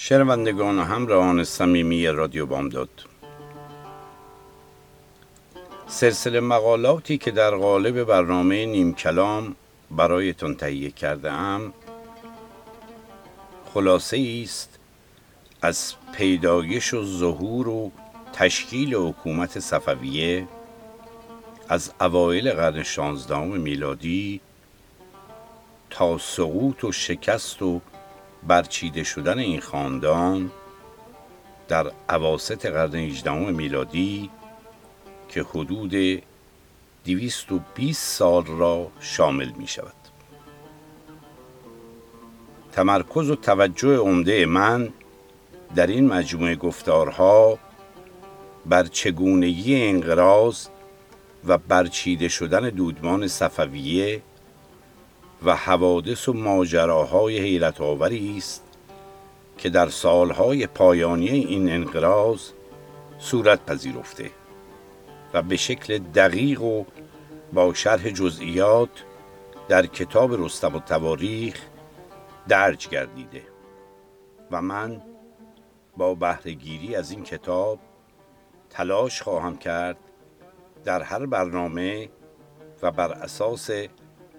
شنوندگان 0.00 0.78
و 0.78 0.82
همراهان 0.82 1.44
صمیمی 1.44 2.06
رادیو 2.06 2.46
بامداد. 2.46 2.88
سلسله 5.86 6.40
مقالاتی 6.40 7.18
که 7.18 7.30
در 7.30 7.50
قالب 7.50 8.04
برنامه 8.04 8.66
نیم 8.66 8.94
کلام 8.94 9.56
برایتان 9.90 10.54
تهیه 10.54 10.90
کرده 10.90 11.32
ام 11.32 11.72
خلاصه 13.74 14.40
است 14.42 14.78
از 15.62 15.94
پیدایش 16.12 16.94
و 16.94 17.04
ظهور 17.04 17.68
و 17.68 17.92
تشکیل 18.32 18.94
حکومت 18.94 19.58
صفویه 19.58 20.48
از 21.68 21.92
اوایل 22.00 22.52
قرن 22.52 22.82
شانزدهم 22.82 23.60
میلادی 23.60 24.40
تا 25.90 26.18
سقوط 26.18 26.84
و 26.84 26.92
شکست 26.92 27.62
و 27.62 27.80
برچیده 28.46 29.04
شدن 29.04 29.38
این 29.38 29.60
خاندان 29.60 30.50
در 31.68 31.92
عواست 32.08 32.66
قرن 32.66 32.94
18 32.94 33.50
میلادی 33.50 34.30
که 35.28 35.42
حدود 35.42 36.22
220 37.04 38.16
سال 38.16 38.46
را 38.46 38.90
شامل 39.00 39.50
می 39.50 39.66
شود 39.66 39.92
تمرکز 42.72 43.30
و 43.30 43.36
توجه 43.36 43.96
عمده 43.96 44.46
من 44.46 44.88
در 45.74 45.86
این 45.86 46.06
مجموعه 46.08 46.56
گفتارها 46.56 47.58
بر 48.66 48.84
چگونگی 48.84 49.82
انقراض 49.82 50.66
و 51.46 51.58
برچیده 51.58 52.28
شدن 52.28 52.70
دودمان 52.70 53.28
صفویه 53.28 54.22
و 55.44 55.56
حوادث 55.56 56.28
و 56.28 56.32
ماجراهای 56.32 57.38
حیرت 57.38 57.80
آوری 57.80 58.34
است 58.38 58.64
که 59.58 59.70
در 59.70 59.88
سالهای 59.88 60.66
پایانی 60.66 61.28
این 61.28 61.72
انقراض 61.72 62.50
صورت 63.18 63.66
پذیرفته 63.66 64.30
و 65.34 65.42
به 65.42 65.56
شکل 65.56 65.98
دقیق 65.98 66.62
و 66.62 66.84
با 67.52 67.74
شرح 67.74 68.10
جزئیات 68.10 68.88
در 69.68 69.86
کتاب 69.86 70.44
رستم 70.44 70.74
و 70.74 70.80
تواریخ 70.80 71.60
درج 72.48 72.88
گردیده 72.88 73.42
و 74.50 74.62
من 74.62 75.02
با 75.96 76.14
بهرهگیری 76.14 76.96
از 76.96 77.10
این 77.10 77.24
کتاب 77.24 77.78
تلاش 78.70 79.22
خواهم 79.22 79.56
کرد 79.56 79.96
در 80.84 81.02
هر 81.02 81.26
برنامه 81.26 82.08
و 82.82 82.90
بر 82.90 83.12
اساس 83.12 83.70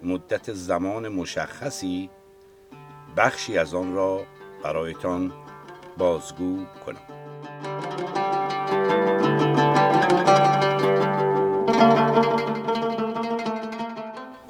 مدت 0.03 0.53
زمان 0.53 1.07
مشخصی 1.07 2.09
بخشی 3.17 3.57
از 3.57 3.73
آن 3.73 3.93
را 3.93 4.23
برایتان 4.63 5.31
بازگو 5.97 6.65
کنم. 6.85 7.19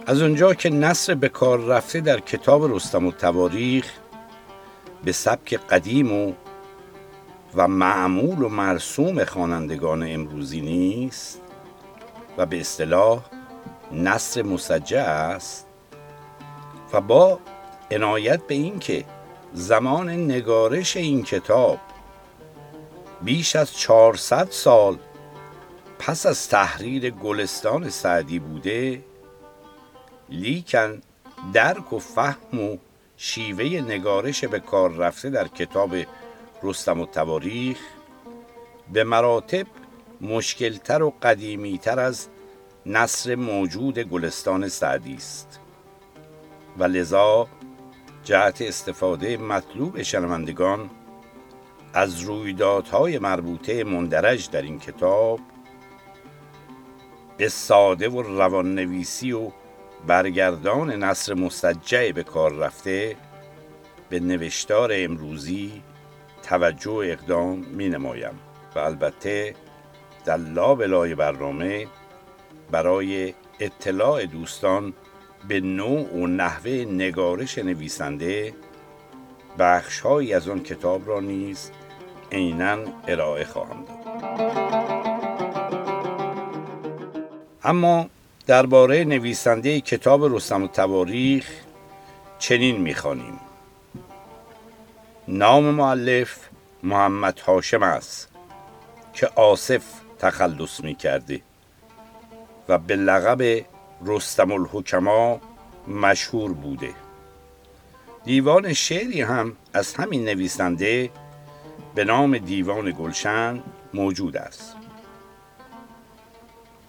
از 0.06 0.22
اونجا 0.22 0.54
که 0.54 0.70
نصر 0.70 1.16
به 1.16 1.30
کار 1.30 1.60
رفته 1.60 2.02
در 2.02 2.20
کتاب 2.20 2.76
رستم 2.76 3.06
و 3.06 3.12
تواریخ 3.12 3.86
به 5.04 5.12
سبک 5.12 5.54
قدیم 5.54 6.12
و 6.12 6.34
و 7.56 7.68
معمول 7.68 8.42
و 8.42 8.50
مرسوم 8.50 9.24
خوانندگان 9.26 10.04
امروزی 10.14 10.62
نیست 10.62 11.42
و 12.38 12.46
به 12.46 12.60
اصطلاح 12.60 13.39
نصر 13.92 14.44
مسجع 14.44 15.02
است 15.02 15.66
و 16.94 17.02
با 17.02 17.40
عنایت 17.92 18.42
به 18.48 18.56
اینکه 18.56 19.06
زمان 19.54 20.10
نگارش 20.10 20.98
این 20.98 21.24
کتاب 21.24 21.80
بیش 23.22 23.56
از 23.56 23.74
400 23.78 24.48
سال 24.52 24.98
پس 26.00 26.26
از 26.26 26.50
تحریر 26.50 27.10
گلستان 27.10 27.90
سعدی 27.90 28.40
بوده 28.40 29.04
لیکن 30.30 31.02
درک 31.54 31.94
و 31.94 32.00
فهم 32.00 32.60
و 32.60 32.78
شیوه 33.18 33.66
نگارش 33.66 34.44
به 34.46 34.60
کار 34.60 34.92
رفته 34.92 35.30
در 35.30 35.48
کتاب 35.48 35.96
رستم 36.64 37.02
و 37.02 37.06
تواریخ 37.06 37.78
به 38.94 39.04
مراتب 39.04 39.68
مشکلتر 40.22 41.04
و 41.04 41.14
قدیمیتر 41.22 42.00
از 42.00 42.28
نصر 42.86 43.36
موجود 43.36 44.00
گلستان 44.00 44.68
سعدی 44.68 45.16
است. 45.16 45.60
و 46.78 46.84
لذا 46.84 47.48
جهت 48.24 48.62
استفاده 48.62 49.38
مطلوب 49.38 50.02
شنوندگان 50.02 50.90
از 51.94 52.22
رویدادهای 52.22 53.20
مربوطه 53.20 53.84
مندرج 53.84 54.50
در 54.50 54.62
این 54.62 54.80
کتاب 54.80 55.40
به 57.38 57.50
ساده 57.50 58.10
و 58.10 58.22
روان 58.22 58.76
نویسی 58.76 59.32
و 59.32 59.52
برگردان 60.08 61.04
نصر 61.04 61.34
مستجع 61.34 62.12
به 62.12 62.24
کار 62.24 62.54
رفته 62.54 63.16
به 64.10 64.20
نوشتار 64.20 64.92
امروزی 64.94 65.84
توجه 66.44 66.92
اقدام 66.92 67.58
می 67.58 67.90
نمایم 67.90 68.40
و 68.76 68.80
البته 68.80 69.56
در 70.26 70.38
لابلای 70.38 71.16
برنامه 71.16 71.88
برای 72.72 73.34
اطلاع 73.60 74.26
دوستان 74.26 74.94
به 75.48 75.60
نوع 75.60 76.14
و 76.14 76.28
نحوه 76.28 76.72
نگارش 76.72 77.58
نویسنده 77.58 78.54
بخشهایی 79.60 80.34
از 80.34 80.50
آن 80.50 80.64
کتاب 80.64 81.08
را 81.08 81.20
نیز 81.20 81.72
عینا 82.32 82.78
ارائه 83.08 83.46
خواهم 83.46 83.86
داد. 83.86 83.98
اما 87.64 88.10
درباره 88.48 89.04
نویسنده 89.04 89.82
کتاب 89.82 90.36
رستم 90.36 90.64
و 90.64 90.68
تواریخ 90.68 91.50
چنین 92.40 92.82
می‌خوانیم. 92.82 93.40
نام 95.28 95.64
معلف 95.64 96.40
محمد 96.84 97.40
هاشم 97.40 97.84
است 97.84 98.30
که 99.14 99.30
آصف 99.36 99.84
تخلص 100.20 100.84
می 100.84 100.96
کرده 100.96 101.42
و 102.70 102.78
به 102.78 102.96
لقب 102.96 103.66
رستم 104.06 104.52
الحکما 104.52 105.42
مشهور 105.88 106.54
بوده. 106.54 106.94
دیوان 108.26 108.74
شعری 108.74 109.22
هم 109.22 109.56
از 109.74 109.94
همین 109.94 110.26
نویسنده 110.26 111.10
به 111.96 112.04
نام 112.04 112.38
دیوان 112.38 112.96
گلشن 113.00 113.64
موجود 113.94 114.38
است. 114.38 114.76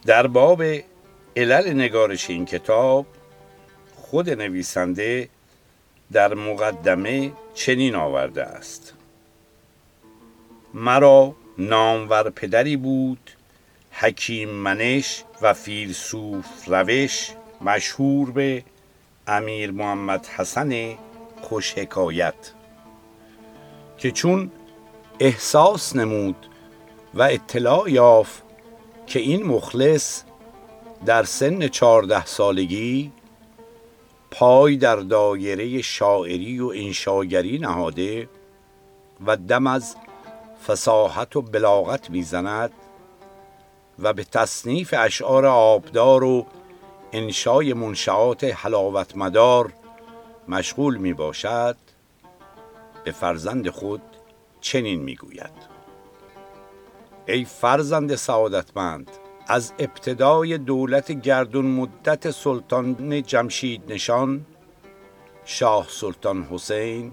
در 0.07 0.27
باب 0.27 0.63
علل 1.37 1.73
نگارش 1.73 2.31
این 2.31 2.45
کتاب 2.45 3.07
خود 3.97 4.31
نویسنده 4.31 5.29
در 6.13 6.35
مقدمه 6.35 7.33
چنین 7.55 7.95
آورده 7.95 8.45
است. 8.45 8.95
مرا 10.75 11.35
نامور 11.59 12.31
پدری 12.31 12.77
بود 12.77 13.31
حکیم 13.91 14.49
منش 14.51 15.25
و 15.43 15.55
فیلسوف 15.55 16.47
روش 16.67 17.31
مشهور 17.61 18.31
به 18.31 18.65
امیر 19.27 19.71
محمد 19.71 20.27
حسن 20.27 20.95
خوش 21.43 21.79
حکایت 21.79 22.35
که 23.99 24.11
چون 24.11 24.51
احساس 25.21 25.97
نمود 25.97 26.47
و 27.15 27.23
اطلاع 27.23 27.91
یافت 27.91 28.43
که 29.07 29.19
این 29.19 29.47
مخلص 29.47 30.23
در 31.07 31.23
سن 31.23 31.69
چهارده 31.69 32.27
سالگی 32.27 33.13
پای 34.31 34.77
در 34.77 34.97
دایره 34.97 35.83
شاعری 35.83 36.61
و 36.61 36.73
انشاگری 36.77 37.59
نهاده 37.59 38.29
و 39.27 39.37
دم 39.37 39.67
از 39.67 39.97
فساحت 40.67 41.37
و 41.37 41.43
بلاغت 41.43 42.11
می‌زند 42.11 42.71
و 44.03 44.13
به 44.13 44.25
تصنیف 44.25 44.95
اشعار 44.99 45.47
آبدار 45.47 46.25
و 46.25 46.47
انشای 47.13 47.73
منشعات 47.73 48.45
حلاوت 48.45 49.17
مدار 49.17 49.73
مشغول 50.49 50.97
می 50.97 51.13
باشد 51.13 51.77
به 53.05 53.13
فرزند 53.13 53.71
خود 53.71 54.03
چنین 54.61 55.01
می 55.03 55.17
گوید 55.17 55.71
ای 57.29 57.45
فرزند 57.45 58.15
سعادتمند 58.15 59.11
از 59.47 59.73
ابتدای 59.79 60.59
دولت 60.59 61.13
گردون 61.13 61.67
مدت 61.67 62.31
سلطان 62.31 63.23
جمشید 63.23 63.93
نشان 63.93 64.47
شاه 65.45 65.87
سلطان 65.91 66.43
حسین 66.43 67.13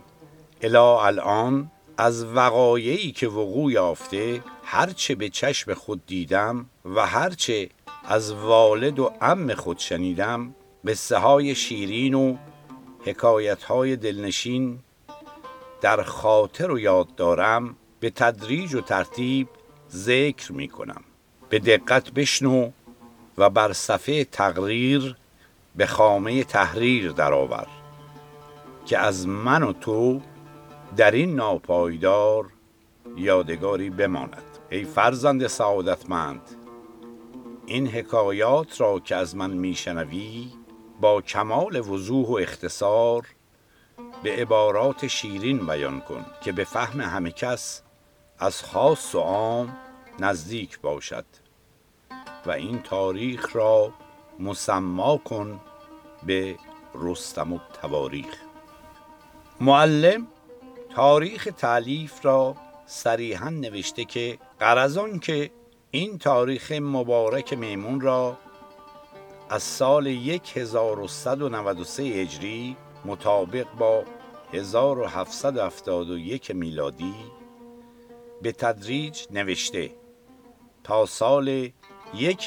الا 0.62 1.06
الان 1.06 1.72
از 1.98 2.26
وقایعی 2.26 3.12
که 3.12 3.28
وقوع 3.28 3.72
یافته 3.72 4.44
هرچه 4.64 5.16
به 5.16 5.30
چشم 5.30 5.74
خود 5.74 6.06
دیدم 6.06 6.66
و 6.86 7.06
هرچه 7.06 7.70
از 8.06 8.32
والد 8.32 9.00
و 9.00 9.12
ام 9.22 9.54
خود 9.54 9.78
شنیدم 9.78 10.56
قصه 10.88 11.18
های 11.18 11.56
شیرین 11.56 12.14
و 12.14 12.38
حکایت 13.06 13.64
های 13.64 13.96
دلنشین 13.96 14.80
در 15.82 16.04
خاطر 16.04 16.72
و 16.72 16.80
یاد 16.80 17.16
دارم 17.16 17.76
به 18.00 18.10
تدریج 18.10 18.76
و 18.76 18.82
ترتیب 18.82 19.48
ذکر 19.92 20.52
می 20.52 20.68
کنم 20.68 21.04
به 21.50 21.60
دقت 21.60 22.12
بشنو 22.12 22.72
و 23.38 23.50
بر 23.50 23.74
صفحه 23.74 24.24
تقریر 24.24 25.16
به 25.76 25.86
خامه 25.86 26.44
تحریر 26.44 27.12
درآور 27.12 27.68
که 28.86 28.98
از 28.98 29.28
من 29.28 29.64
و 29.64 29.74
تو 29.74 30.22
در 30.96 31.12
این 31.12 31.36
ناپایدار 31.36 32.50
یادگاری 33.16 33.90
بماند. 33.90 34.44
ای 34.70 34.84
فرزند 34.84 35.48
سعادتمند 35.48 36.42
این 37.66 37.88
حکایات 37.88 38.82
را 38.82 39.00
که 39.00 39.16
از 39.16 39.36
من 39.36 39.52
میشنوی 39.52 40.52
با 41.02 41.22
کمال 41.22 41.90
وضوح 41.90 42.28
و 42.28 42.34
اختصار 42.34 43.28
به 44.24 44.36
عبارات 44.36 45.08
شیرین 45.08 45.66
بیان 45.66 46.02
کن 46.02 46.26
که 46.42 46.52
به 46.52 46.64
فهم 46.64 47.02
همه 47.02 47.32
کس 47.32 47.82
از 48.40 48.64
خاص 48.64 49.16
و 49.16 49.20
عام 49.20 49.78
نزدیک 50.20 50.80
باشد 50.80 51.26
و 52.46 52.52
این 52.52 52.82
تاریخ 52.82 53.56
را 53.56 53.94
مسما 54.40 55.18
کن 55.18 55.60
به 56.24 56.56
رستم 56.96 57.54
و 57.54 57.60
تواریخ. 57.82 58.36
معلم 59.62 60.28
تاریخ 60.98 61.48
تعلیف 61.58 62.26
را 62.26 62.56
صریحا 62.86 63.50
نوشته 63.50 64.06
که 64.06 64.38
قرضان 64.60 65.20
که 65.20 65.52
این 65.92 66.18
تاریخ 66.18 66.72
مبارک 66.72 67.54
میمون 67.54 68.02
را 68.02 68.38
از 69.50 69.64
سال 69.64 70.08
1193 70.08 72.04
هجری 72.04 72.78
مطابق 73.06 73.66
با 73.80 74.04
1771 74.54 76.52
میلادی 76.52 77.16
به 78.42 78.52
تدریج 78.52 79.22
نوشته 79.32 79.92
تا 80.84 81.06
سال 81.06 81.70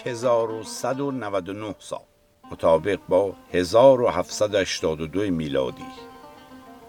1199 0.06 1.74
سال 1.78 2.00
مطابق 2.52 2.98
با 3.08 3.34
1782 3.52 5.20
میلادی 5.20 5.86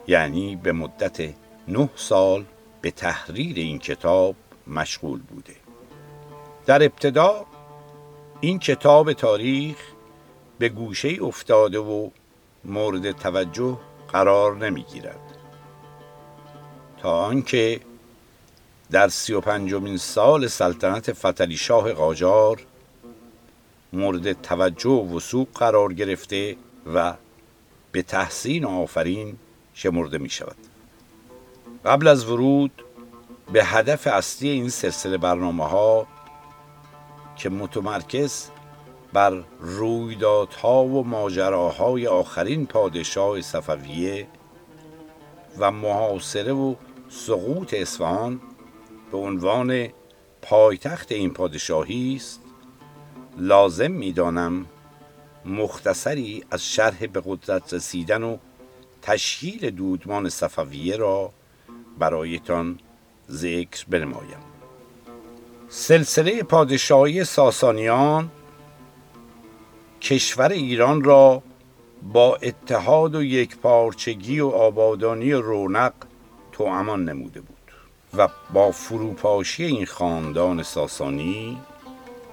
یعنی 0.08 0.56
به 0.56 0.72
مدت 0.72 1.41
9 1.68 1.90
سال 1.96 2.46
به 2.82 2.92
تحریر 2.92 3.58
این 3.58 3.80
کتاب 3.80 4.36
مشغول 4.68 5.20
بوده. 5.20 5.56
در 6.66 6.84
ابتدا 6.84 7.46
این 8.40 8.60
کتاب 8.60 9.14
تاریخ 9.14 9.78
به 10.60 10.70
گوشه 10.70 11.18
افتاده 11.22 11.80
و 11.80 12.10
مورد 12.66 13.12
توجه 13.12 13.78
قرار 14.12 14.58
نمی 14.58 14.84
گیرد 14.84 15.20
تا 17.02 17.26
آنکه 17.26 17.80
در 18.92 19.08
سی 19.08 19.34
و 19.34 19.42
پنجمین 19.42 19.98
سال 19.98 20.48
سلطنت 20.48 21.14
فتلی 21.14 21.58
شاه 21.58 21.94
قاجار 21.94 22.66
مورد 23.94 24.42
توجه 24.42 24.90
و 24.90 25.18
وسوق 25.18 25.48
قرار 25.54 25.94
گرفته 25.94 26.56
و 26.94 27.14
به 27.92 28.02
تحسین 28.02 28.66
آفرین 28.66 29.38
شمرده 29.74 30.18
می 30.18 30.30
شود 30.30 30.71
قبل 31.86 32.08
از 32.08 32.30
ورود 32.30 32.84
به 33.54 33.66
هدف 33.66 34.08
اصلی 34.08 34.50
این 34.50 34.70
سلسله 34.70 35.18
برنامه 35.18 35.66
ها 35.68 36.08
که 37.36 37.50
متمرکز 37.50 38.48
بر 39.14 39.44
رویدادها 39.60 40.84
و 40.84 41.04
ماجراهای 41.04 42.08
آخرین 42.08 42.66
پادشاه 42.66 43.42
صفویه 43.42 44.28
و 45.58 45.72
محاصره 45.72 46.54
و 46.54 46.76
سقوط 47.10 47.74
اصفهان 47.74 48.42
به 49.12 49.18
عنوان 49.18 49.88
پایتخت 50.42 51.12
این 51.12 51.34
پادشاهی 51.34 52.16
است 52.16 52.42
لازم 53.38 53.92
می‌دانم 53.92 54.66
مختصری 55.46 56.44
از 56.52 56.66
شرح 56.66 57.08
به 57.08 57.22
قدرت 57.26 57.74
رسیدن 57.74 58.24
و 58.24 58.38
تشکیل 59.02 59.70
دودمان 59.70 60.30
صفویه 60.30 60.96
را 60.96 61.32
برایتان 62.02 62.80
ذکر 63.30 63.86
بنمایم. 63.90 64.42
سلسله 65.70 66.44
پادشاهی 66.44 67.24
ساسانیان 67.24 68.32
کشور 70.02 70.50
ایران 70.50 71.04
را 71.04 71.44
با 72.14 72.36
اتحاد 72.36 73.16
و 73.16 73.24
یکپارچگی 73.24 74.40
و 74.40 74.48
آبادانی 74.48 75.32
رونق 75.34 75.94
امان 76.60 77.06
نموده 77.06 77.42
بود 77.42 77.58
و 78.18 78.28
با 78.54 78.72
فروپاشی 78.72 79.66
این 79.66 79.86
خاندان 79.86 80.64
ساسانی 80.64 81.58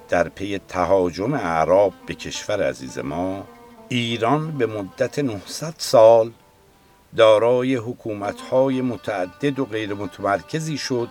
در 0.08 0.28
پی 0.28 0.60
تهاجم 0.68 1.34
اعراب 1.34 1.92
به 2.06 2.14
کشور 2.14 2.68
عزیز 2.68 2.98
ما 2.98 3.44
ایران 3.88 4.58
به 4.58 4.66
مدت 4.66 5.18
900 5.18 5.74
سال 5.78 6.30
دارای 7.16 7.74
حکومت‌های 7.74 8.80
متعدد 8.80 9.58
و 9.58 9.64
غیر 9.64 9.94
متمرکزی 9.94 10.78
شد 10.78 11.08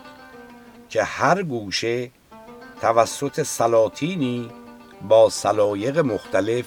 که 0.88 1.02
هر 1.02 1.42
گوشه 1.42 2.10
توسط 2.80 3.42
سلاطینی 3.42 4.50
با 5.08 5.30
سلایق 5.30 5.98
مختلف 5.98 6.64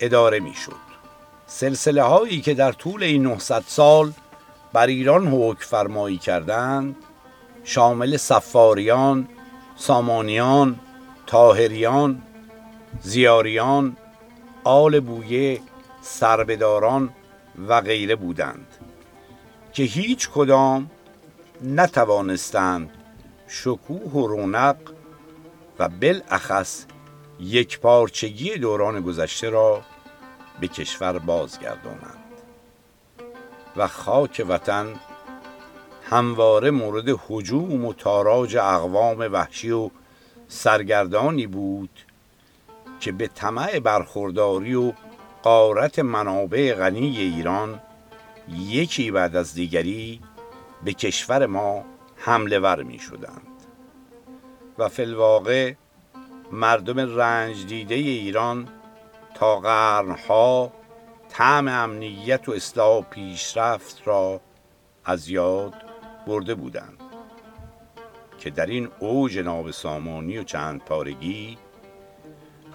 اداره 0.00 0.40
می‌شد. 0.40 0.88
سلسله 1.46 2.02
هایی 2.02 2.40
که 2.40 2.54
در 2.54 2.72
طول 2.72 3.02
این 3.02 3.22
900 3.22 3.64
سال 3.66 4.12
بر 4.72 4.86
ایران 4.86 5.26
حکم 5.26 5.64
فرمایی 5.64 6.18
کردند 6.18 6.96
شامل 7.64 8.16
سفاریان، 8.16 9.28
سامانیان، 9.76 10.80
تاهریان، 11.26 12.22
زیاریان، 13.02 13.96
آل 14.64 15.00
بویه، 15.00 15.60
سربداران 16.00 17.10
و 17.68 17.80
غیره 17.80 18.16
بودند 18.16 18.66
که 19.72 19.82
هیچ 19.82 20.30
کدام 20.30 20.90
نتوانستند 21.64 22.90
شکوه 23.48 24.12
و 24.12 24.26
رونق 24.26 24.76
و 25.78 25.88
بالاخص 25.88 26.84
یک 27.40 27.80
پارچگی 27.80 28.58
دوران 28.58 29.00
گذشته 29.00 29.50
را 29.50 29.82
به 30.60 30.68
کشور 30.68 31.18
بازگردانند 31.18 32.24
و 33.76 33.88
خاک 33.88 34.46
وطن 34.48 34.94
همواره 36.10 36.70
مورد 36.70 37.20
حجوم 37.28 37.84
و 37.84 37.92
تاراج 37.92 38.56
اقوام 38.56 39.18
وحشی 39.18 39.70
و 39.70 39.90
سرگردانی 40.48 41.46
بود 41.46 41.90
که 43.00 43.12
به 43.12 43.26
طمع 43.26 43.78
برخورداری 43.78 44.74
و 44.74 44.92
قارت 45.42 45.98
منابع 45.98 46.74
غنی 46.74 47.18
ایران 47.18 47.80
یکی 48.48 49.10
بعد 49.10 49.36
از 49.36 49.54
دیگری 49.54 50.20
به 50.84 50.92
کشور 50.92 51.46
ما 51.46 51.84
حمله 52.16 52.58
ور 52.58 52.82
می 52.82 52.98
شدند 52.98 53.42
و 54.78 54.88
فلواقع 54.88 55.74
مردم 56.52 57.18
رنج 57.18 57.66
دیده 57.66 57.94
ایران 57.94 58.68
تا 59.34 59.60
قرنها 59.60 60.72
طعم 61.28 61.68
امنیت 61.68 62.48
و 62.48 62.52
اصلاح 62.52 62.98
و 62.98 63.02
پیشرفت 63.02 64.02
را 64.04 64.40
از 65.04 65.28
یاد 65.28 65.74
برده 66.26 66.54
بودند. 66.54 66.98
که 68.38 68.50
در 68.50 68.66
این 68.66 68.88
اوج 68.98 69.38
نابسامانی 69.38 70.38
و 70.38 70.42
چند 70.42 70.80
پارگی 70.80 71.58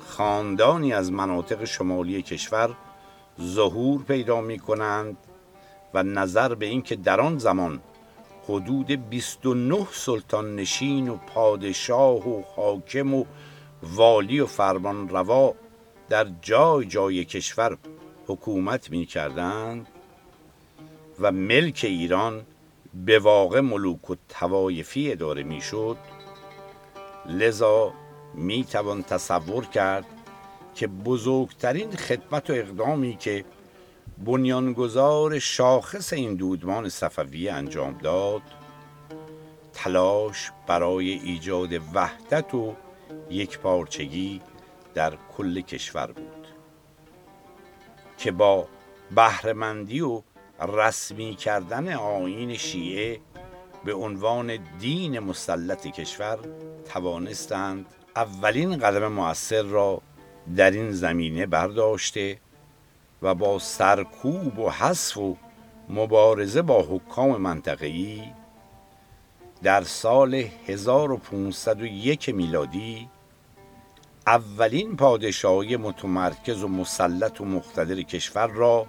خاندانی 0.07 0.93
از 0.93 1.11
مناطق 1.11 1.65
شمالی 1.65 2.21
کشور 2.21 2.75
ظهور 3.41 4.03
پیدا 4.03 4.41
می 4.41 4.59
کنند 4.59 5.17
و 5.93 6.03
نظر 6.03 6.55
به 6.55 6.65
اینکه 6.65 6.95
در 6.95 7.21
آن 7.21 7.37
زمان 7.37 7.81
حدود 8.49 8.87
29 8.87 9.87
سلطان 9.91 10.55
نشین 10.55 11.09
و 11.09 11.15
پادشاه 11.15 12.29
و 12.29 12.43
حاکم 12.55 13.13
و 13.13 13.25
والی 13.83 14.39
و 14.39 14.45
فرمان 14.45 15.09
روا 15.09 15.53
در 16.09 16.27
جای 16.41 16.85
جای 16.85 17.25
کشور 17.25 17.77
حکومت 18.27 18.91
می 18.91 19.05
کردند 19.05 19.87
و 21.19 21.31
ملک 21.31 21.81
ایران 21.83 22.45
به 23.05 23.19
واقع 23.19 23.59
ملوک 23.59 24.09
و 24.09 24.15
توایفی 24.29 25.11
اداره 25.11 25.43
می 25.43 25.61
شد 25.61 25.97
لذا 27.25 27.93
می 28.33 28.63
توان 28.63 29.03
تصور 29.03 29.65
کرد 29.65 30.05
که 30.75 30.87
بزرگترین 30.87 31.91
خدمت 31.91 32.49
و 32.49 32.53
اقدامی 32.53 33.17
که 33.17 33.45
بنیانگذار 34.25 35.39
شاخص 35.39 36.13
این 36.13 36.35
دودمان 36.35 36.89
صفویه 36.89 37.53
انجام 37.53 37.97
داد 37.97 38.41
تلاش 39.73 40.51
برای 40.67 41.09
ایجاد 41.09 41.69
وحدت 41.93 42.53
و 42.53 42.73
یک 43.29 43.59
پارچگی 43.59 44.41
در 44.93 45.13
کل 45.37 45.61
کشور 45.61 46.11
بود 46.11 46.47
که 48.17 48.31
با 48.31 48.67
بهرهمندی 49.15 50.01
و 50.01 50.21
رسمی 50.67 51.35
کردن 51.35 51.93
آین 51.93 52.57
شیعه 52.57 53.19
به 53.85 53.93
عنوان 53.93 54.57
دین 54.79 55.19
مسلط 55.19 55.87
کشور 55.87 56.39
توانستند 56.93 57.85
اولین 58.15 58.77
قدم 58.77 59.07
مؤثر 59.07 59.61
را 59.61 60.01
در 60.55 60.71
این 60.71 60.91
زمینه 60.91 61.45
برداشته 61.45 62.37
و 63.21 63.35
با 63.35 63.59
سرکوب 63.59 64.59
و 64.59 64.69
حذف 64.69 65.17
و 65.17 65.37
مبارزه 65.89 66.61
با 66.61 66.81
حکام 66.89 67.41
منطقه‌ای 67.41 68.23
در 69.63 69.83
سال 69.83 70.35
1501 70.67 72.29
میلادی 72.29 73.09
اولین 74.27 74.95
پادشاهی 74.95 75.77
متمرکز 75.77 76.63
و 76.63 76.67
مسلط 76.67 77.41
و 77.41 77.45
مقتدر 77.45 78.01
کشور 78.01 78.47
را 78.47 78.85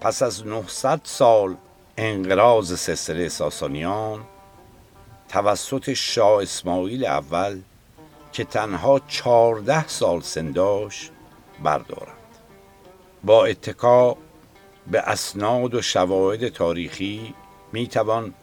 پس 0.00 0.22
از 0.22 0.46
900 0.46 1.00
سال 1.04 1.56
انقراض 1.96 2.80
سلسله 2.80 3.28
ساسانیان 3.28 4.24
توسط 5.28 5.92
شاه 5.92 6.42
اسماعیل 6.42 7.06
اول 7.06 7.60
که 8.32 8.44
تنها 8.44 9.00
چهارده 9.08 9.88
سال 9.88 10.20
سن 10.20 10.50
داشت 10.50 11.10
بردارند. 11.62 12.16
با 13.24 13.44
اتکا 13.44 14.16
به 14.86 15.00
اسناد 15.00 15.74
و 15.74 15.82
شواهد 15.82 16.48
تاریخی 16.48 17.34
می‌توان 17.72 18.34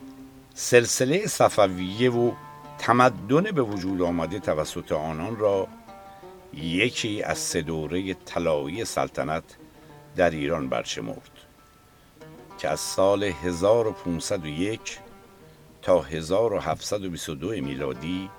سلسله 0.54 1.28
صفویه 1.28 2.12
و 2.12 2.32
تمدن 2.78 3.44
به 3.44 3.62
وجود 3.62 4.02
آمده 4.02 4.40
توسط 4.40 4.92
آنان 4.92 5.38
را 5.38 5.68
یکی 6.54 7.24
از 7.24 7.38
سه 7.38 7.62
دوره 7.62 8.14
طلایی 8.14 8.86
سلطنت 8.86 9.44
در 10.16 10.30
ایران 10.30 10.70
برشمرد 10.70 11.32
که 12.58 12.70
از 12.70 12.80
سال 12.80 13.24
1501 13.24 15.00
تا 15.82 16.02
1722 16.02 17.50
میلادی 17.50 18.30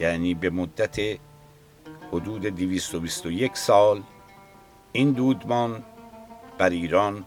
یعنی 0.00 0.34
به 0.34 0.50
مدت 0.50 1.18
حدود 2.12 2.42
221 2.46 3.56
سال 3.56 4.02
این 4.92 5.12
دودمان 5.12 5.82
بر 6.58 6.70
ایران 6.70 7.24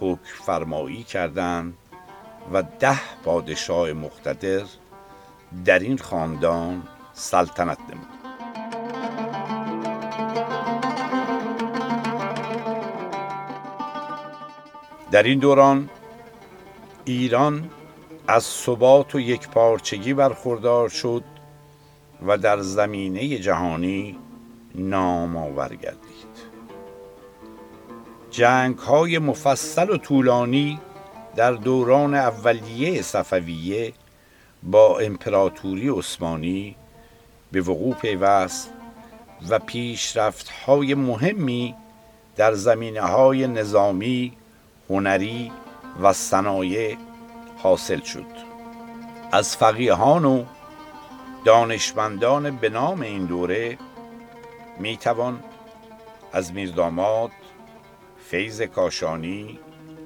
حکم 0.00 0.44
فرمایی 0.44 1.02
کردند 1.02 1.74
و 2.52 2.62
ده 2.62 3.00
پادشاه 3.24 3.92
مقتدر 3.92 4.64
در 5.64 5.78
این 5.78 5.98
خاندان 5.98 6.82
سلطنت 7.12 7.78
نمود. 7.80 8.20
در 15.10 15.22
این 15.22 15.38
دوران 15.38 15.90
ایران 17.04 17.70
از 18.28 18.44
ثبات 18.44 19.14
و 19.14 19.20
یک 19.20 19.48
پارچگی 19.48 20.14
برخوردار 20.14 20.88
شد 20.88 21.24
و 22.26 22.38
در 22.38 22.60
زمینه 22.60 23.38
جهانی 23.38 24.18
نام 24.74 25.36
آور 25.36 25.74
گردید 25.74 26.50
جنگ 28.30 28.78
های 28.78 29.18
مفصل 29.18 29.90
و 29.90 29.96
طولانی 29.96 30.80
در 31.36 31.52
دوران 31.52 32.14
اولیه 32.14 33.02
صفویه 33.02 33.92
با 34.62 34.98
امپراتوری 34.98 35.88
عثمانی 35.88 36.76
به 37.52 37.60
وقوع 37.60 37.94
پیوست 37.94 38.70
و 39.48 39.58
پیشرفت 39.58 40.48
های 40.48 40.94
مهمی 40.94 41.74
در 42.36 42.54
زمینه 42.54 43.00
های 43.00 43.46
نظامی 43.46 44.32
هنری 44.90 45.52
و 46.02 46.12
صنایع 46.12 46.96
حاصل 47.56 48.00
شد. 48.00 48.26
از 49.32 49.56
فقیهان 49.56 50.24
و 50.24 50.44
دانشمندان 51.44 52.56
به 52.56 52.68
نام 52.68 53.00
این 53.00 53.24
دوره 53.24 53.78
می 54.78 54.96
توان 54.96 55.44
از 56.32 56.52
میرداماد 56.52 57.30
فیض 58.24 58.62
کاشانی 58.62 59.58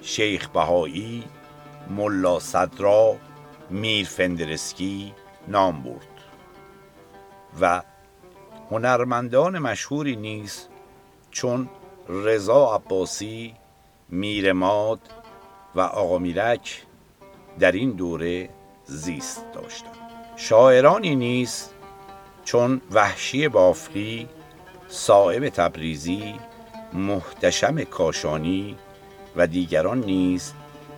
شیخ 0.03 0.49
بهایی 0.49 1.25
ملا 1.91 2.41
صدرا 2.41 3.17
میر 3.71 4.07
فندرسکی 4.07 5.15
نام 5.49 5.83
برد 5.83 6.09
و 7.61 7.83
هنرمندان 8.71 9.59
مشهوری 9.59 10.17
نیز 10.17 10.69
چون 11.31 11.69
رضا 12.09 12.75
عباسی 12.75 13.55
میرماد 14.09 15.01
و 15.75 15.81
آقا 15.81 16.19
میرک 16.19 16.83
در 17.59 17.73
این 17.73 17.91
دوره 17.91 18.49
زیست 18.85 19.53
داشتند. 19.53 20.04
شاعرانی 20.37 21.17
نیز 21.17 21.69
چون 22.45 22.81
وحشی 22.93 23.49
بافقی 23.49 24.29
صاحب 24.89 25.49
تبریزی 25.49 26.35
محتشم 26.93 27.85
کاشانی 27.85 28.77
و 29.37 29.47
دیگران 29.47 30.01
نیز 30.01 30.53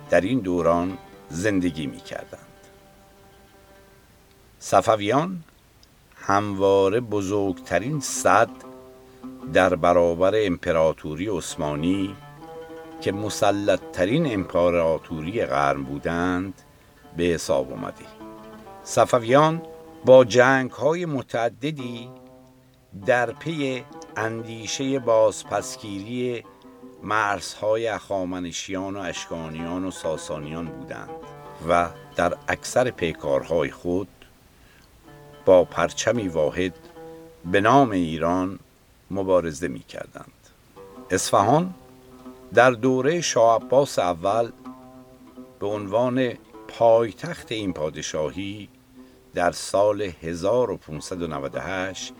در 0.09 0.21
این 0.21 0.39
دوران 0.39 0.97
زندگی 1.29 1.87
می 1.87 1.97
کردند 1.97 2.39
صفویان 4.59 5.43
همواره 6.15 6.99
بزرگترین 6.99 7.99
صد 7.99 8.49
در 9.53 9.75
برابر 9.75 10.33
امپراتوری 10.35 11.27
عثمانی 11.27 12.15
که 13.01 13.11
مسلطترین 13.11 14.33
امپراتوری 14.33 15.45
قرن 15.45 15.83
بودند 15.83 16.61
به 17.17 17.23
حساب 17.23 17.73
آمده 17.73 18.16
صفویان 18.87 19.61
با 20.05 20.23
جنگ 20.23 20.71
های 20.71 21.05
متعددی 21.05 22.09
در 23.05 23.31
پی 23.31 23.83
اندیشه 24.17 24.99
بازپسگیری 24.99 26.43
مرزهای 27.03 27.87
اخامنشیان 27.87 28.95
و 28.95 28.99
اشکانیان 28.99 29.85
و 29.85 29.91
ساسانیان 29.91 30.65
بودند 30.65 31.09
و 31.69 31.89
در 32.15 32.37
اکثر 32.47 32.91
پیکارهای 32.91 33.71
خود 33.71 34.07
با 35.45 35.63
پرچمی 35.63 36.27
واحد 36.27 36.73
به 37.51 37.61
نام 37.61 37.91
ایران 37.91 38.59
مبارزه 39.11 39.67
می 39.67 39.83
کردند 39.83 40.49
اصفهان 41.11 41.73
در 42.53 42.71
دوره 42.71 43.21
شاه 43.21 43.63
اول 43.97 44.51
به 45.59 45.67
عنوان 45.67 46.33
پایتخت 46.67 47.51
این 47.51 47.73
پادشاهی 47.73 48.69
در 49.37 49.51
سال 49.51 50.01
1598 50.01 52.13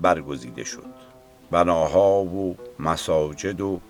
برگزیده 0.00 0.64
شد. 0.64 0.94
بناها 1.50 2.24
و 2.24 2.56
مساجد 2.78 3.60
و 3.60 3.80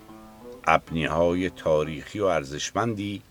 ابنیهای 0.65 1.51
تاریخی 1.51 2.21
و 2.21 2.25
ارزشمندی 2.25 3.23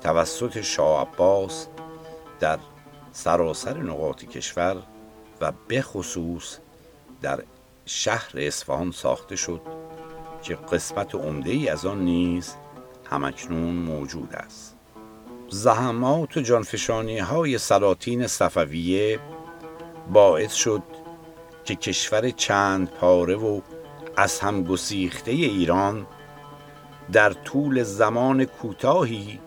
توسط 0.00 0.60
شاه 0.60 1.00
عباس 1.00 1.66
در 2.40 2.58
سراسر 3.12 3.78
نقاط 3.78 4.24
کشور 4.24 4.76
و 5.40 5.52
به 5.68 5.82
خصوص 5.82 6.58
در 7.22 7.42
شهر 7.86 8.32
اصفهان 8.36 8.90
ساخته 8.90 9.36
شد 9.36 9.60
که 10.42 10.54
قسمت 10.54 11.14
عمده 11.14 11.50
ای 11.50 11.68
از 11.68 11.86
آن 11.86 12.04
نیز 12.04 12.54
همکنون 13.10 13.74
موجود 13.74 14.34
است. 14.34 14.79
زحمات 15.52 16.36
و 16.36 16.40
جانفشانی 16.40 17.18
های 17.18 17.58
سلاطین 17.58 18.26
صفویه 18.26 19.18
باعث 20.12 20.54
شد 20.54 20.82
که 21.64 21.74
کشور 21.74 22.30
چند 22.30 22.90
پاره 22.90 23.36
و 23.36 23.60
از 24.16 24.40
هم 24.40 24.64
گسیخته 24.64 25.30
ایران 25.30 26.06
در 27.12 27.32
طول 27.32 27.82
زمان 27.82 28.44
کوتاهی 28.44 29.40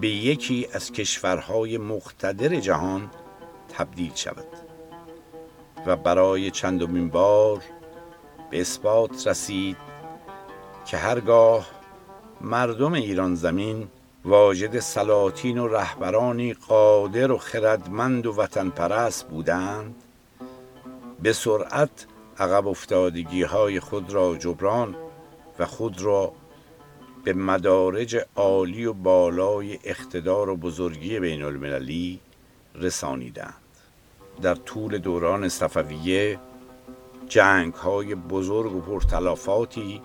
به 0.00 0.08
یکی 0.08 0.66
از 0.72 0.92
کشورهای 0.92 1.78
مقتدر 1.78 2.60
جهان 2.60 3.10
تبدیل 3.68 4.14
شود 4.14 4.46
و 5.86 5.96
برای 5.96 6.50
چندمین 6.50 7.08
بار 7.08 7.62
به 8.50 8.60
اثبات 8.60 9.26
رسید 9.26 9.76
که 10.86 10.96
هرگاه 10.96 11.66
مردم 12.40 12.92
ایران 12.92 13.34
زمین 13.34 13.88
واجد 14.24 14.78
سلاطین 14.78 15.58
و 15.58 15.68
رهبرانی 15.68 16.54
قادر 16.54 17.32
و 17.32 17.38
خردمند 17.38 18.26
و 18.26 18.32
وطن 18.32 18.70
پرست 18.70 19.28
بودند. 19.28 19.94
به 21.22 21.32
سرعت 21.32 22.06
عقب 22.38 22.68
افتادگی 22.68 23.42
های 23.42 23.80
خود 23.80 24.12
را 24.12 24.36
جبران 24.36 24.96
و 25.58 25.66
خود 25.66 26.02
را 26.02 26.32
به 27.24 27.32
مدارج 27.32 28.20
عالی 28.36 28.84
و 28.84 28.92
بالای 28.92 29.78
اقتدار 29.84 30.50
و 30.50 30.56
بزرگی 30.56 31.20
بین 31.20 31.42
المللی 31.42 32.20
رسانیدند. 32.74 33.54
در 34.42 34.54
طول 34.54 34.98
دوران 34.98 35.48
صفویه 35.48 36.38
جنگ 37.28 37.74
های 37.74 38.14
بزرگ 38.14 38.74
و 38.74 38.80
پرتلافاتی 38.80 40.02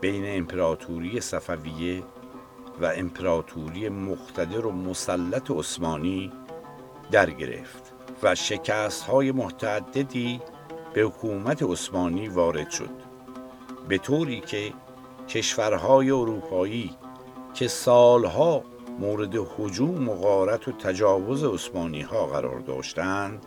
بین 0.00 0.36
امپراتوری 0.36 1.20
صفویه 1.20 2.02
و 2.80 2.92
امپراتوری 2.96 3.88
مقتدر 3.88 4.66
و 4.66 4.72
مسلط 4.72 5.50
عثمانی 5.50 6.32
در 7.10 7.30
گرفت 7.30 7.92
و 8.22 8.34
شکست 8.34 9.02
های 9.04 9.32
متعددی 9.32 10.40
به 10.94 11.00
حکومت 11.00 11.62
عثمانی 11.62 12.28
وارد 12.28 12.70
شد. 12.70 12.90
به 13.88 13.98
طوری 13.98 14.40
که 14.40 14.72
کشورهای 15.28 16.10
اروپایی 16.10 16.96
که 17.54 17.68
سالها 17.68 18.62
مورد 18.98 19.34
حجوم 19.36 20.08
و 20.08 20.14
غارت 20.14 20.68
و 20.68 20.72
تجاوز 20.72 21.44
عثمانی 21.44 22.02
ها 22.02 22.26
قرار 22.26 22.60
داشتند 22.60 23.46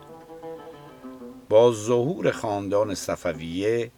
با 1.49 1.71
ظهور 1.71 2.31
خاندان 2.31 2.95
صفویه 2.95 3.91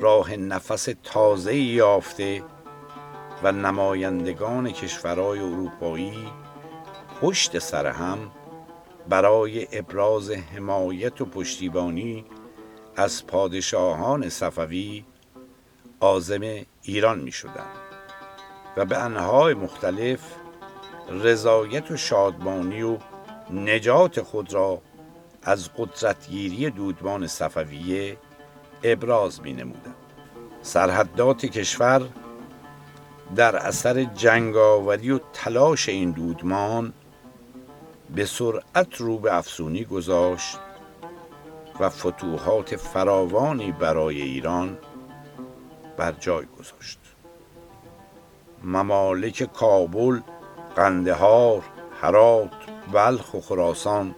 راه 0.00 0.36
نفس 0.36 0.88
تازه 1.02 1.56
یافته 1.56 2.42
و 3.42 3.52
نمایندگان 3.52 4.70
کشورهای 4.70 5.40
اروپایی 5.40 6.28
پشت 7.20 7.58
سر 7.58 7.86
هم 7.86 8.18
برای 9.08 9.68
ابراز 9.72 10.30
حمایت 10.30 11.20
و 11.20 11.24
پشتیبانی 11.24 12.24
از 12.96 13.26
پادشاهان 13.26 14.28
صفوی 14.28 15.04
عازم 16.00 16.40
ایران 16.82 17.18
می 17.18 17.32
شدن 17.32 17.66
و 18.76 18.84
به 18.84 18.98
انهای 18.98 19.54
مختلف 19.54 20.20
رضایت 21.10 21.90
و 21.90 21.96
شادمانی 21.96 22.82
و 22.82 22.98
نجات 23.50 24.22
خود 24.22 24.54
را 24.54 24.82
از 25.42 25.70
قدرتگیری 25.76 26.70
دودمان 26.70 27.26
صفویه 27.26 28.16
ابراز 28.82 29.40
می 29.42 29.52
نمودن. 29.52 29.94
سرحدات 30.62 31.46
کشور 31.46 32.08
در 33.36 33.56
اثر 33.56 34.04
جنگاوری 34.04 35.10
و 35.10 35.20
تلاش 35.32 35.88
این 35.88 36.10
دودمان 36.10 36.92
به 38.14 38.24
سرعت 38.24 38.96
رو 38.96 39.18
به 39.18 39.36
افسونی 39.36 39.84
گذاشت 39.84 40.58
و 41.80 41.90
فتوحات 41.90 42.76
فراوانی 42.76 43.72
برای 43.72 44.22
ایران 44.22 44.78
بر 45.96 46.12
جای 46.12 46.46
گذاشت. 46.58 46.98
ممالک 48.64 49.52
کابل، 49.52 50.20
قندهار، 50.76 51.62
هرات، 52.00 52.50
بلخ 52.92 53.34
و 53.34 53.40
خراسان 53.40 54.14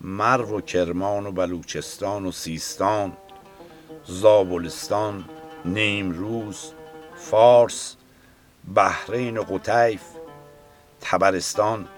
مرو 0.00 0.58
و 0.58 0.60
کرمان 0.60 1.26
و 1.26 1.32
بلوچستان 1.32 2.26
و 2.26 2.32
سیستان 2.32 3.12
زابلستان 4.04 5.24
نیمروز 5.64 6.72
فارس 7.16 7.96
بحرین 8.74 9.38
و 9.38 9.42
قطیف 9.42 10.02
تبرستان 11.00 11.88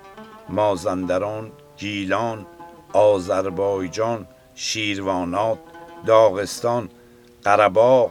مازندران 0.48 1.52
گیلان 1.76 2.46
آذربایجان 2.92 4.26
شیروانات 4.54 5.58
داغستان 6.06 6.88
قرباغ 7.44 8.10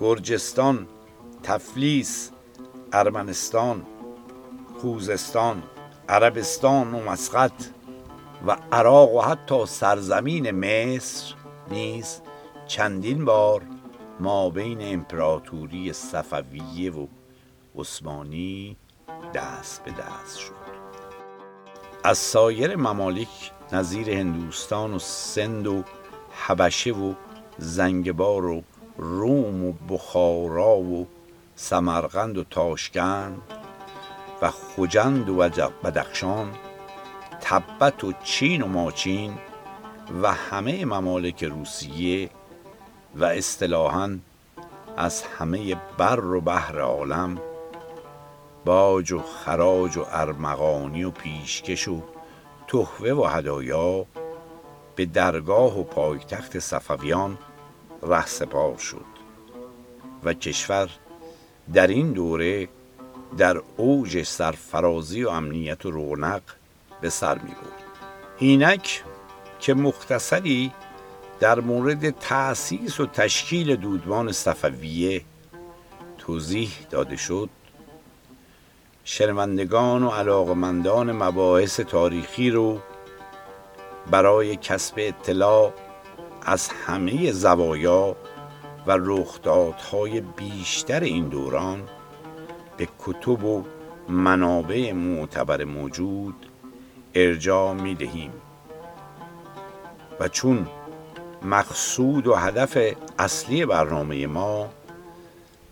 گرجستان 0.00 0.86
تفلیس 1.42 2.30
ارمنستان 2.92 3.86
خوزستان 4.80 5.62
عربستان 6.08 6.94
و 6.94 7.00
مسقط 7.00 7.52
و 8.46 8.56
عراق 8.72 9.14
و 9.14 9.20
حتی 9.20 9.66
سرزمین 9.66 10.50
مصر 10.50 11.34
نیز 11.70 12.20
چندین 12.66 13.24
بار 13.24 13.62
ما 14.20 14.50
بین 14.50 14.78
امپراتوری 14.80 15.92
صفویه 15.92 16.92
و 16.92 17.06
عثمانی 17.78 18.76
دست 19.34 19.84
به 19.84 19.90
دست 19.90 20.38
شد. 20.38 20.52
از 22.04 22.18
سایر 22.18 22.76
ممالک 22.76 23.52
نظیر 23.72 24.10
هندوستان 24.10 24.94
و 24.94 24.98
سند 24.98 25.66
و 25.66 25.84
حبشه 26.30 26.92
و 26.92 27.14
زنگبار 27.58 28.44
و 28.44 28.62
روم 28.98 29.64
و 29.64 29.72
بخارا 29.72 30.76
و 30.76 31.06
سمرقند 31.56 32.38
و 32.38 32.44
تاشکند 32.44 33.42
و 34.42 34.50
خوجند 34.50 35.28
و 35.28 35.36
بدخشان 35.84 36.52
تبت 37.40 38.04
و 38.04 38.12
چین 38.24 38.62
و 38.62 38.66
ماچین 38.66 39.34
و 40.22 40.32
همه 40.32 40.84
ممالک 40.84 41.44
روسیه 41.44 42.30
و 43.14 43.24
اصطلاحا 43.24 44.18
از 44.96 45.22
همه 45.22 45.74
بر 45.98 46.24
و 46.24 46.40
بحر 46.40 46.80
عالم 46.80 47.38
باج 48.66 49.12
و 49.12 49.22
خراج 49.22 49.96
و 49.96 50.04
ارمغانی 50.10 51.04
و 51.04 51.10
پیشکش 51.10 51.88
و 51.88 52.02
تحوه 52.68 53.12
و 53.12 53.24
هدایا 53.24 54.06
به 54.96 55.06
درگاه 55.06 55.80
و 55.80 55.82
پایتخت 55.82 56.58
صفویان 56.58 57.38
سپار 58.26 58.78
شد 58.78 59.04
و 60.24 60.34
کشور 60.34 60.90
در 61.72 61.86
این 61.86 62.12
دوره 62.12 62.68
در 63.38 63.62
اوج 63.76 64.22
سرفرازی 64.22 65.24
و 65.24 65.28
امنیت 65.28 65.86
و 65.86 65.90
رونق 65.90 66.42
به 67.00 67.10
سر 67.10 67.38
می 67.38 67.50
بود 67.50 67.72
اینک 68.38 69.02
که 69.60 69.74
مختصری 69.74 70.72
در 71.40 71.60
مورد 71.60 72.10
تأسیس 72.10 73.00
و 73.00 73.06
تشکیل 73.06 73.76
دودمان 73.76 74.32
صفویه 74.32 75.22
توضیح 76.18 76.70
داده 76.90 77.16
شد 77.16 77.48
شنوندگان 79.08 80.02
و 80.02 80.10
علاقمندان 80.10 81.12
مباحث 81.12 81.80
تاریخی 81.80 82.50
رو 82.50 82.78
برای 84.10 84.56
کسب 84.56 84.94
اطلاع 84.96 85.72
از 86.42 86.68
همه 86.68 87.32
زوایا 87.32 88.16
و 88.86 88.98
رخدادهای 89.00 90.20
بیشتر 90.20 91.00
این 91.00 91.28
دوران 91.28 91.82
به 92.76 92.88
کتب 92.98 93.44
و 93.44 93.64
منابع 94.08 94.92
معتبر 94.92 95.64
موجود 95.64 96.46
ارجاع 97.14 97.72
می 97.72 97.94
دهیم 97.94 98.32
و 100.20 100.28
چون 100.28 100.66
مقصود 101.42 102.26
و 102.26 102.34
هدف 102.34 102.78
اصلی 103.18 103.66
برنامه 103.66 104.26
ما 104.26 104.68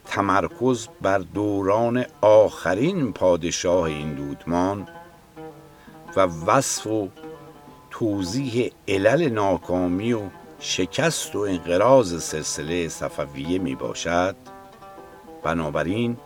تمرکز 0.07 0.89
بر 1.03 1.19
دوران 1.19 2.05
آخرین 2.21 3.13
پادشاه 3.13 3.83
این 3.83 4.15
دودمان 4.15 4.89
و 6.17 6.21
وصف 6.21 6.87
و 6.87 7.09
توضیح 7.91 8.73
علل 8.89 9.29
ناکامی 9.29 10.13
و 10.13 10.21
شکست 10.61 11.37
و 11.37 11.39
انقراض 11.39 12.23
سلسله 12.23 12.89
صفویه 12.89 13.59
می 13.59 13.75
باشد. 13.75 14.37
بنابراین 15.43 16.17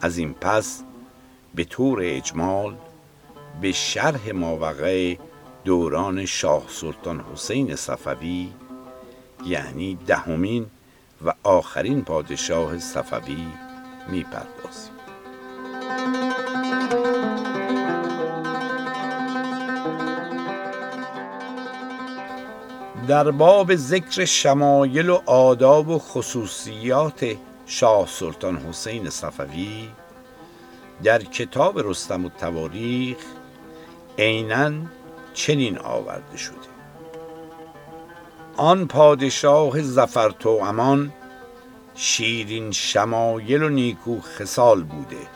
از 0.00 0.18
این 0.18 0.34
پس 0.34 0.82
به 1.54 1.64
طور 1.64 1.98
اجمال 2.02 2.76
به 3.60 3.72
شرح 3.72 4.32
ماوقع 4.32 5.16
دوران 5.64 6.26
شاه 6.26 6.62
سلطان 6.68 7.24
حسین 7.32 7.76
صفوی 7.76 8.52
یعنی 9.46 9.98
دهمین 10.06 10.66
و 11.24 11.34
آخرین 11.42 12.04
پادشاه 12.04 12.78
صفوی 12.78 13.46
می‌پردازیم. 14.08 14.92
در 23.08 23.30
باب 23.30 23.74
ذکر 23.74 24.24
شمایل 24.24 25.08
و 25.08 25.20
آداب 25.26 25.88
و 25.88 25.98
خصوصیات 25.98 27.36
شاه 27.66 28.06
سلطان 28.06 28.56
حسین 28.56 29.10
صفوی 29.10 29.88
در 31.04 31.22
کتاب 31.22 31.78
رستم 31.78 32.24
و 32.24 32.28
تواریخ 32.28 33.18
عینا 34.18 34.72
چنین 35.34 35.78
آورده 35.78 36.36
شده. 36.36 36.77
آن 38.60 38.86
پادشاه 38.86 39.82
زفر 39.82 40.30
تو 40.30 40.48
امان 40.48 41.12
شیرین 41.94 42.72
شمایل 42.72 43.62
و 43.62 43.68
نیکو 43.68 44.20
خسال 44.20 44.82
بوده. 44.82 45.26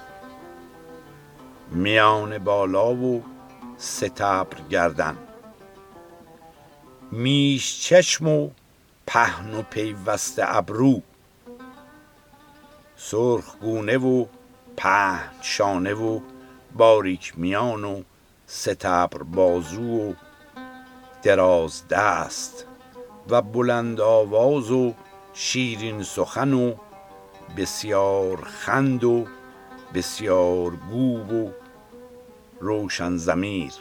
میان 1.71 2.39
بالا 2.39 2.95
و 2.95 3.25
ستبر 3.79 4.61
گردن. 4.71 5.17
میش 7.13 7.81
چشم 7.81 8.29
و 8.29 8.51
پهن 9.07 9.55
و 9.55 9.63
پیوست 9.63 10.39
ابرو. 10.43 11.03
سرخ 12.97 13.57
گونه 13.61 13.99
و 13.99 14.27
پهن 14.77 15.31
شانه 15.43 15.95
و 15.95 16.21
باریک 16.77 17.33
میان 17.37 17.85
و 17.85 18.03
ستبر 18.47 19.23
بازو 19.23 20.11
و 20.11 20.15
دراز 21.23 21.89
دست. 21.89 22.67
و 23.31 23.43
بلند 23.43 24.01
آواز 24.01 24.71
و 24.71 24.95
شیرین 25.33 26.03
سخن 26.03 26.53
و 26.53 26.75
بسیار 27.57 28.37
خند 28.37 29.05
و 29.05 29.27
بسیار 29.95 30.71
گو 30.91 31.19
و 31.19 31.51
روشن 32.61 33.17
زمیر 33.17 33.73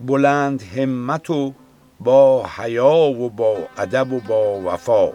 بلند 0.00 0.62
همت 0.62 1.30
و 1.30 1.52
با 2.00 2.46
حیا 2.56 2.94
و 2.94 3.30
با 3.30 3.56
ادب 3.78 4.12
و 4.12 4.20
با 4.20 4.60
وفا. 4.60 5.12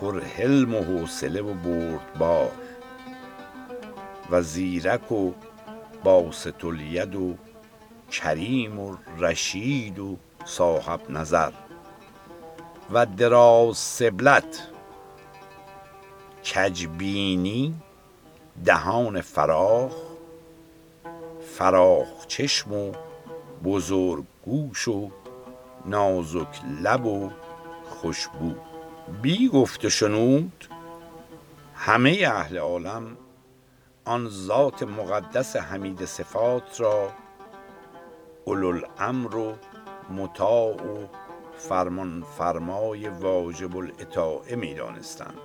پر 0.00 0.20
حلم 0.20 0.74
و 0.74 0.80
حوصله 0.82 1.42
و 1.42 1.54
بردبار 1.54 2.50
و 4.30 4.42
زیرک 4.42 5.12
و 5.12 5.32
باسط 6.04 6.64
الید 6.64 7.16
و 7.16 7.34
کریم 8.10 8.80
و 8.80 8.96
رشید 9.18 9.98
و 9.98 10.16
صاحب 10.48 11.10
نظر 11.10 11.52
و 12.92 13.06
دراز 13.06 13.76
سبلت 13.76 14.68
کجبینی 16.44 17.74
دهان 18.64 19.20
فراخ 19.20 19.92
فراخ 21.56 22.26
چشم 22.26 22.72
و 22.72 22.92
بزرگ 23.64 24.24
گوش 24.44 24.88
و 24.88 25.10
نازک 25.84 26.60
لب 26.82 27.06
و 27.06 27.30
خوشبو. 27.88 28.54
بی 29.22 29.48
گفت 29.48 29.88
شنود 29.88 30.68
همه 31.74 32.18
اهل 32.26 32.58
عالم 32.58 33.16
آن 34.04 34.28
ذات 34.28 34.82
مقدس 34.82 35.56
حمید 35.56 36.04
صفات 36.04 36.80
را 36.80 37.10
اولوالامر 38.44 39.36
و 39.36 39.54
مطاع 40.10 40.72
و 40.72 41.06
فرمان 41.58 42.24
فرمای 42.38 43.08
واجب 43.08 43.76
الاطاعه 43.76 44.56
می 44.56 44.74
دانستند 44.74 45.38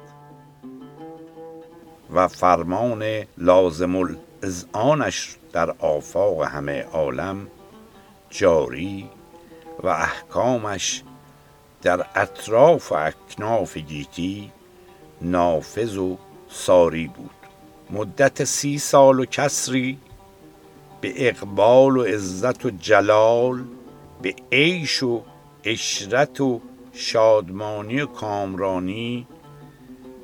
و 2.13 2.27
فرمان 2.27 3.25
لازم 3.37 3.95
الاذعانش 3.95 5.35
در 5.51 5.75
آفاق 5.79 6.41
همه 6.41 6.83
عالم 6.83 7.47
جاری 8.29 9.09
و 9.83 9.87
احکامش 9.87 11.03
در 11.81 12.05
اطراف 12.15 12.91
و 12.91 12.95
اکناف 12.95 13.77
گیتی 13.77 14.51
نافذ 15.21 15.97
و 15.97 16.17
ساری 16.49 17.07
بود. 17.07 17.29
مدت 17.89 18.43
سی 18.43 18.77
سال 18.77 19.19
و 19.19 19.25
کسری 19.25 19.97
به 21.01 21.27
اقبال 21.27 21.97
و 21.97 22.03
عزت 22.03 22.65
و 22.65 22.69
جلال 22.69 23.63
به 24.23 24.35
عیش 24.51 25.03
و 25.03 25.21
عشرت 25.65 26.41
و 26.41 26.61
شادمانی 26.93 28.01
و 28.01 28.05
کامرانی 28.05 29.27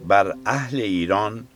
بر 0.08 0.36
اهل 0.46 0.82
ایران 0.82 1.48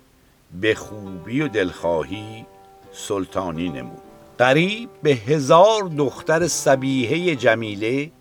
به 0.62 0.75
خوبی 0.75 1.41
و 1.41 1.47
دلخواهی 1.47 2.45
سلطانی 2.91 3.69
نمود. 3.69 4.01
قریب 4.38 4.89
به 5.03 5.10
هزار 5.10 5.84
دختر 5.97 6.47
سبیهه 6.47 7.36
جمیله 7.36 8.12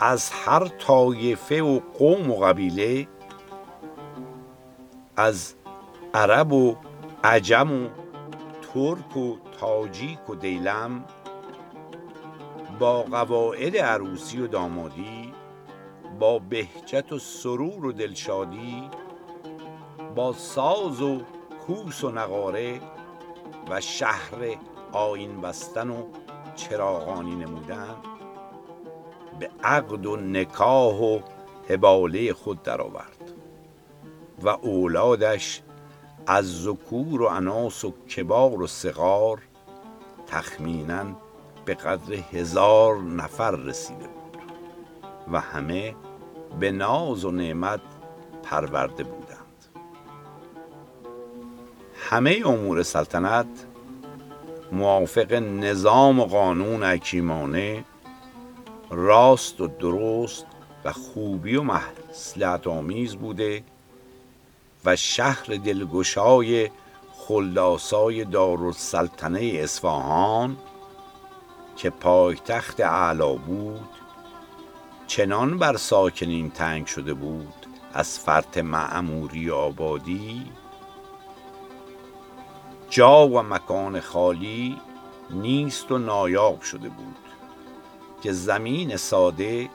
از 0.00 0.30
هر 0.30 0.68
طایفه 0.68 1.62
و 1.62 1.80
قوم 1.98 2.30
و 2.30 2.36
قبیله 2.36 3.08
از 5.16 5.54
عرب 6.14 6.52
و 6.52 6.76
عجم 7.24 7.72
و 7.72 7.88
ترک 8.74 9.16
و 9.16 9.36
تاجیک 9.60 10.30
و 10.30 10.34
دیلم 10.34 11.04
با 12.78 13.02
قواعد 13.02 13.76
عروسی 13.76 14.40
و 14.40 14.46
دامادی 14.46 15.32
با 16.18 16.38
بهجت 16.38 17.12
و 17.12 17.18
سرور 17.18 17.86
و 17.86 17.92
دلشادی 17.92 18.90
با 20.14 20.32
ساز 20.32 21.02
و 21.02 21.20
کوس 21.66 22.04
و 22.04 22.10
نقاره 22.10 22.80
و 23.70 23.80
شهر 23.80 24.56
آین 24.92 25.40
بستن 25.40 25.90
و 25.90 26.02
چراغانی 26.56 27.34
نمودن 27.34 27.96
به 29.38 29.50
عقد 29.62 30.06
و 30.06 30.16
نکاح 30.16 30.94
و 30.94 31.20
حباله 31.68 32.32
خود 32.32 32.62
درآورد 32.62 33.32
و 34.42 34.48
اولادش 34.48 35.62
از 36.26 36.62
ذکور 36.62 37.22
و 37.22 37.24
اناس 37.24 37.84
و 37.84 37.90
کبار 37.90 38.62
و 38.62 38.66
صغار 38.66 39.38
تخمینا 40.26 41.27
به 41.68 41.74
قدر 41.74 42.14
هزار 42.32 43.02
نفر 43.02 43.50
رسیده 43.50 44.06
بود 44.06 44.42
و 45.32 45.40
همه 45.40 45.94
به 46.60 46.70
ناز 46.70 47.24
و 47.24 47.30
نعمت 47.30 47.80
پرورده 48.42 49.04
بودند. 49.04 49.64
همه 51.94 52.42
امور 52.44 52.82
سلطنت 52.82 53.46
موافق 54.72 55.32
نظام 55.32 56.20
و 56.20 56.24
قانون 56.24 56.84
حکیمانه 56.84 57.84
راست 58.90 59.60
و 59.60 59.66
درست 59.66 60.46
و 60.84 60.92
خوبی 60.92 61.56
و 61.56 61.62
مصلحت 61.62 62.66
آمیز 62.66 63.16
بوده 63.16 63.62
و 64.84 64.96
شهر 64.96 65.46
دلگشای 65.64 66.70
خلداسای 67.12 68.24
دارالسلطنه 68.24 69.40
اصفهان 69.54 70.56
که 71.78 71.90
پایتخت 71.90 72.80
اعلا 72.80 73.32
بود 73.32 73.88
چنان 75.06 75.58
بر 75.58 75.76
ساکنین 75.76 76.50
تنگ 76.50 76.86
شده 76.86 77.14
بود 77.14 77.66
از 77.94 78.18
فرط 78.18 78.58
معموری 78.58 79.50
آبادی 79.50 80.46
جا 82.90 83.28
و 83.28 83.42
مکان 83.42 84.00
خالی 84.00 84.76
نیست 85.30 85.92
و 85.92 85.98
نایاب 85.98 86.60
شده 86.60 86.88
بود 86.88 87.16
که 88.22 88.32
زمین 88.32 88.96
ساده 88.96 89.70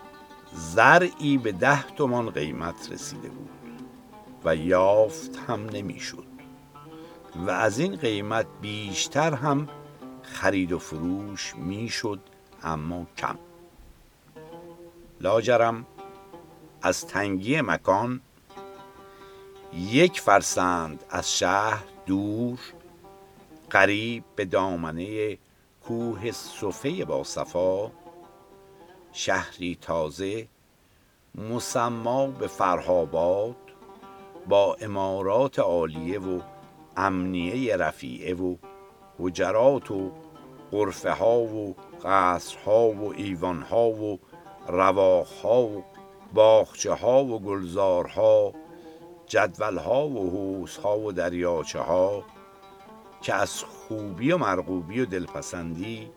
زرعی 0.54 1.38
به 1.38 1.52
ده 1.52 1.84
تومان 1.84 2.30
قیمت 2.30 2.92
رسیده 2.92 3.30
بود 3.30 3.50
و 4.46 4.56
یافت 4.56 5.40
هم 5.48 5.70
نمی‌شد 5.70 6.26
و 7.36 7.50
از 7.50 7.80
این 7.80 7.96
قیمت 7.96 8.46
بیشتر 8.62 9.34
هم 9.34 9.68
خرید 10.24 10.72
و 10.72 10.80
فروش 10.80 11.56
می‌شد 11.56 12.20
اما 12.64 13.08
کم. 13.18 13.38
لاجرم 15.22 15.86
از 16.82 17.08
تنگی 17.08 17.62
مکان 17.62 18.22
یک 19.74 20.22
فرسند 20.22 21.04
از 21.10 21.38
شهر 21.38 21.84
دور 22.06 22.60
قریب 23.70 24.24
به 24.36 24.46
دامنه 24.46 25.38
کوه 25.88 26.32
صفه 26.32 27.06
با 27.06 27.24
صفا 27.24 27.92
شهری 29.12 29.78
تازه 29.82 30.48
مسما 31.36 32.28
به 32.28 32.48
فرهاباد 32.48 33.56
با 34.50 34.78
امارات 34.82 35.60
عالیه 35.60 36.20
و 36.20 36.42
امنیه 36.98 37.78
رفیعه 37.78 38.34
و 38.34 38.56
حجرات 39.20 39.92
و 39.92 40.12
غرفه 40.72 41.12
ها 41.12 41.40
و 41.40 41.76
قصرها 42.04 42.90
و 42.90 43.14
ایوان 43.14 43.62
ها 43.62 43.90
و 43.90 44.20
رواخ 44.68 45.32
ها 45.42 45.62
و 45.64 45.84
باخچه 46.34 46.94
ها 46.94 47.26
و 47.26 47.40
گلزارها 47.40 48.54
جدول 49.28 49.78
ها 49.78 50.08
و 50.08 50.30
حوز 50.30 50.78
ها 50.78 51.00
و 51.00 51.12
دریاچه 51.12 51.80
ها 51.80 52.24
که 53.22 53.34
از 53.34 53.64
خوبی 53.64 54.32
و 54.32 54.38
مرغوبی 54.38 55.02
و 55.02 55.06
دلپسندی 55.06 56.10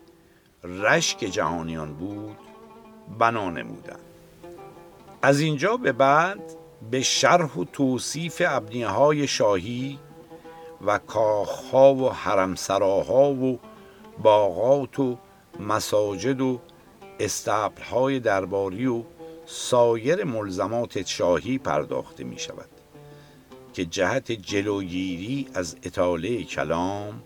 رشک 0.65 1.19
جهانیان 1.19 1.95
بود 1.95 2.37
بنا 3.19 3.51
نمودند. 3.51 4.01
از 5.23 5.41
اینجا 5.41 5.77
به 5.77 5.93
بعد 5.93 6.41
به 6.91 7.03
شرح 7.03 7.55
و 7.55 7.65
توصیف 7.65 8.43
ابنیه 8.47 8.89
های 8.89 9.27
شاهی 9.27 9.99
و 10.81 10.99
کاخها 10.99 11.95
و 11.95 12.13
حرمسراها 12.13 13.33
و 13.33 13.59
باغات 14.23 14.99
و 14.99 15.19
مساجد 15.61 16.41
و 16.41 16.61
استبلهای 17.21 18.21
درباری 18.21 18.87
و 18.87 19.03
سایر 19.47 20.25
ملزمات 20.25 21.07
شاهی 21.07 21.59
پرداخته 21.59 22.25
می 22.25 22.39
شود 22.39 22.69
که 23.73 23.85
جهت 23.85 24.33
جلوگیری 24.33 25.49
از 25.55 25.77
اطاله 25.83 26.45
کلام 26.45 27.23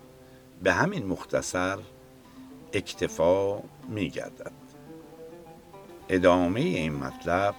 به 0.63 0.73
همین 0.73 1.07
مختصر 1.07 1.79
اکتفا 2.73 3.63
می 3.89 4.11
گردد. 4.11 4.53
ادامه 6.09 6.61
این 6.61 6.95
مطلب 6.95 7.55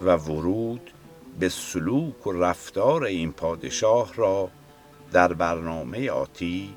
و 0.00 0.16
ورود 0.16 0.90
به 1.38 1.48
سلوک 1.48 2.26
و 2.26 2.32
رفتار 2.32 3.04
این 3.04 3.32
پادشاه 3.32 4.14
را 4.14 4.48
در 5.12 5.32
برنامه 5.32 6.10
آتی 6.10 6.76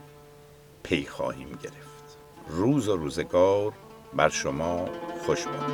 پی 0.84 1.06
خواهیم 1.06 1.50
گرفت. 1.64 2.18
روز 2.48 2.90
و 2.90 2.96
روزگار 2.96 3.74
بر 4.14 4.30
شما 4.30 4.90
خوش 5.26 5.46
باد 5.48 5.74